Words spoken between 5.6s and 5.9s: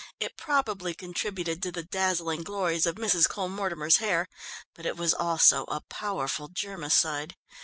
a